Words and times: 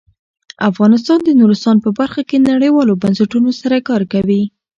افغانستان 0.69 1.19
د 1.23 1.29
نورستان 1.39 1.77
په 1.83 1.89
برخه 1.99 2.21
کې 2.29 2.37
نړیوالو 2.49 2.99
بنسټونو 3.03 3.49
سره 3.61 3.77
کار 3.89 4.01
کوي. 4.13 4.43